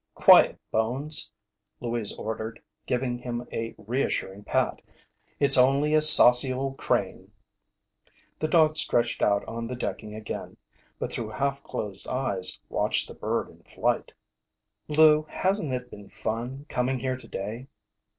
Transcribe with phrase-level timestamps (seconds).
[0.15, 1.31] "Quiet, Bones!"
[1.79, 4.81] Louise ordered, giving him a reassuring pat.
[5.39, 7.31] "It's only a saucy old crane."
[8.39, 10.57] The dog stretched out on the decking again,
[10.97, 14.11] but through half closed eyes watched the bird in flight.
[14.87, 17.67] "Lou, hasn't it been fun, coming here today?"